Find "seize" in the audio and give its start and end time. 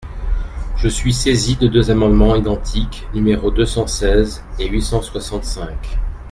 3.85-4.43